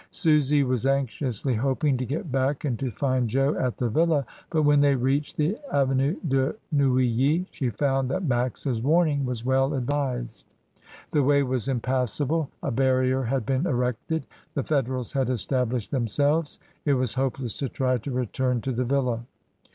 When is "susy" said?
0.09-0.63